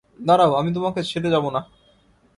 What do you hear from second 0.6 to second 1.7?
তোমাকে ছেড়ে যাব না।